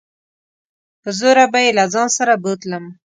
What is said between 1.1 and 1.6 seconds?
زوره به